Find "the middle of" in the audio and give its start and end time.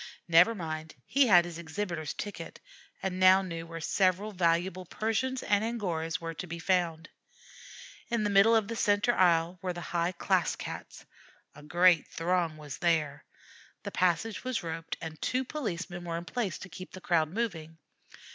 8.23-8.67